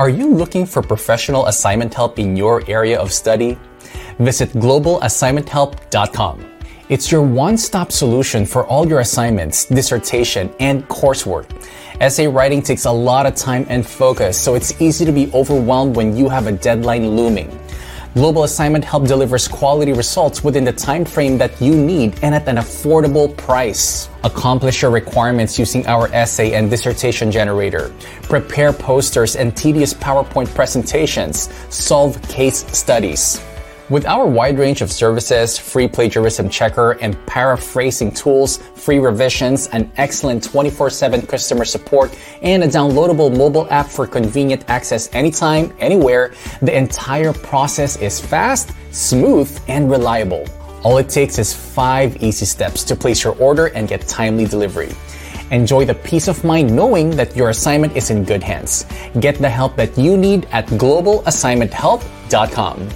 [0.00, 3.56] Are you looking for professional assignment help in your area of study?
[4.18, 6.44] Visit globalassignmenthelp.com.
[6.88, 11.48] It's your one-stop solution for all your assignments, dissertation, and coursework.
[12.00, 15.94] Essay writing takes a lot of time and focus, so it's easy to be overwhelmed
[15.94, 17.56] when you have a deadline looming.
[18.14, 22.46] Global Assignment Help delivers quality results within the time frame that you need and at
[22.46, 24.08] an affordable price.
[24.22, 27.92] Accomplish your requirements using our essay and dissertation generator.
[28.22, 31.52] Prepare posters and tedious PowerPoint presentations.
[31.70, 33.42] Solve case studies.
[33.90, 39.92] With our wide range of services, free plagiarism checker and paraphrasing tools, free revisions, an
[39.98, 46.74] excellent 24-7 customer support, and a downloadable mobile app for convenient access anytime, anywhere, the
[46.74, 50.46] entire process is fast, smooth, and reliable.
[50.82, 54.94] All it takes is five easy steps to place your order and get timely delivery.
[55.50, 58.86] Enjoy the peace of mind knowing that your assignment is in good hands.
[59.20, 62.88] Get the help that you need at globalassignmenthelp.com.